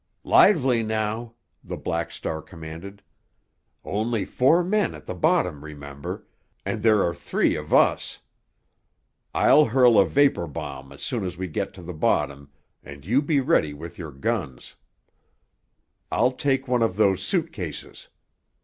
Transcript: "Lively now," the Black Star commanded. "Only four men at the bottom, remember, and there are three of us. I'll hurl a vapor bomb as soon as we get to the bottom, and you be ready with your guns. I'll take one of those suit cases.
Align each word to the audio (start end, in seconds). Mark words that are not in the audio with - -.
"Lively 0.23 0.81
now," 0.81 1.35
the 1.63 1.77
Black 1.77 2.09
Star 2.09 2.41
commanded. 2.41 3.03
"Only 3.85 4.25
four 4.25 4.63
men 4.63 4.95
at 4.95 5.05
the 5.05 5.13
bottom, 5.13 5.63
remember, 5.63 6.25
and 6.65 6.81
there 6.81 7.03
are 7.03 7.13
three 7.13 7.55
of 7.55 7.71
us. 7.71 8.17
I'll 9.35 9.65
hurl 9.65 9.99
a 9.99 10.07
vapor 10.07 10.47
bomb 10.47 10.91
as 10.91 11.03
soon 11.03 11.23
as 11.23 11.37
we 11.37 11.47
get 11.47 11.71
to 11.75 11.83
the 11.83 11.93
bottom, 11.93 12.49
and 12.83 13.05
you 13.05 13.21
be 13.21 13.39
ready 13.41 13.75
with 13.75 13.99
your 13.99 14.11
guns. 14.11 14.75
I'll 16.11 16.31
take 16.31 16.67
one 16.67 16.81
of 16.81 16.95
those 16.95 17.21
suit 17.21 17.53
cases. 17.53 18.07